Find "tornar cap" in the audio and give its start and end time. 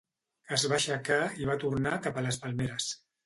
1.65-2.17